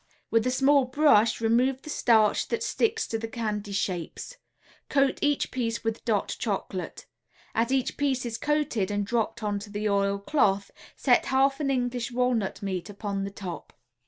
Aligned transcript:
With 0.31 0.47
a 0.47 0.49
small 0.49 0.85
brush 0.85 1.39
remove 1.39 1.83
the 1.83 1.91
starch 1.91 2.47
that 2.47 2.63
sticks 2.63 3.05
to 3.05 3.19
the 3.19 3.27
candy 3.27 3.71
shapes. 3.71 4.37
Coat 4.89 5.19
each 5.21 5.51
piece 5.51 5.83
with 5.83 6.03
"Dot" 6.05 6.35
Chocolate. 6.39 7.05
As 7.53 7.71
each 7.71 7.97
piece 7.97 8.25
is 8.25 8.39
coated 8.39 8.89
and 8.89 9.05
dropped 9.05 9.43
onto 9.43 9.69
the 9.69 9.87
oil 9.87 10.17
cloth, 10.17 10.71
set 10.95 11.25
half 11.27 11.59
an 11.59 11.69
English 11.69 12.11
walnut 12.11 12.63
meat 12.63 12.89
upon 12.89 13.25
the 13.25 13.29
top. 13.29 13.73